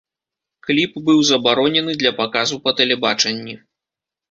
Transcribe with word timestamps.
Кліп 0.67 0.95
быў 1.09 1.19
забаронены 1.33 1.91
для 2.01 2.13
паказу 2.23 2.55
па 2.67 2.75
тэлебачанні. 2.83 3.55